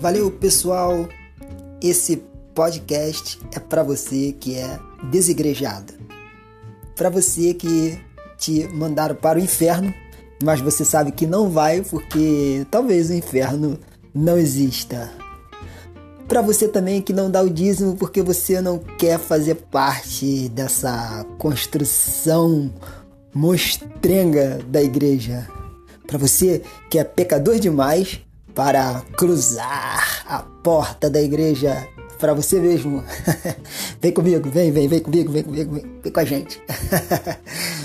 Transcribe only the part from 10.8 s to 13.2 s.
sabe que não vai porque talvez o